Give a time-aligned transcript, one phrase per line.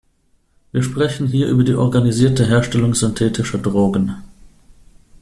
[0.71, 4.15] Wir sprechen hier über die organisierte Herstellung synthetischer Drogen.